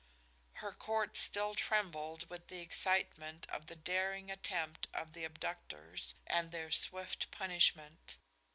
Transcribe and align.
Her 0.53 0.73
court 0.73 1.15
still 1.15 1.53
trembled 1.53 2.27
with 2.27 2.47
the 2.47 2.59
excitement 2.59 3.45
of 3.51 3.67
the 3.67 3.75
daring 3.75 4.31
attempt 4.31 4.87
of 4.95 5.13
the 5.13 5.23
abductors 5.25 6.15
and 6.25 6.49
their 6.49 6.71
swift 6.71 7.29
punishment. 7.29 8.15